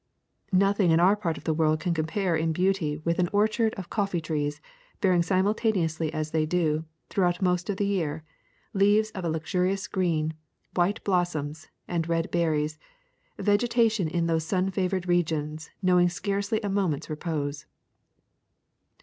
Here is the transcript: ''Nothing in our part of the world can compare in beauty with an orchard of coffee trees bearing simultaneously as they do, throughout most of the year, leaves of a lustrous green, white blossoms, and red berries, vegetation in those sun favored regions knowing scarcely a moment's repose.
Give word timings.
''Nothing 0.51 0.89
in 0.89 0.99
our 0.99 1.15
part 1.15 1.37
of 1.37 1.43
the 1.43 1.53
world 1.53 1.79
can 1.79 1.93
compare 1.93 2.35
in 2.35 2.53
beauty 2.53 2.97
with 3.05 3.19
an 3.19 3.29
orchard 3.31 3.75
of 3.75 3.91
coffee 3.91 4.19
trees 4.19 4.59
bearing 4.99 5.21
simultaneously 5.21 6.11
as 6.11 6.31
they 6.31 6.43
do, 6.43 6.85
throughout 7.11 7.39
most 7.39 7.69
of 7.69 7.77
the 7.77 7.85
year, 7.85 8.23
leaves 8.73 9.11
of 9.11 9.23
a 9.23 9.29
lustrous 9.29 9.87
green, 9.87 10.33
white 10.73 11.03
blossoms, 11.03 11.67
and 11.87 12.09
red 12.09 12.31
berries, 12.31 12.79
vegetation 13.37 14.07
in 14.07 14.25
those 14.25 14.43
sun 14.43 14.71
favored 14.71 15.07
regions 15.07 15.69
knowing 15.83 16.09
scarcely 16.09 16.59
a 16.61 16.67
moment's 16.69 17.07
repose. 17.07 17.67